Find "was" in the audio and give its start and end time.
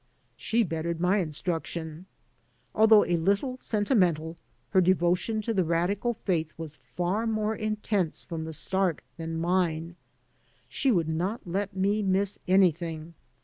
6.57-6.77